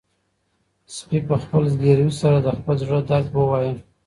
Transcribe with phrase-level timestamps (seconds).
[0.95, 3.73] سپي په خپل زګیروي سره د خپل زړه درد ووايه.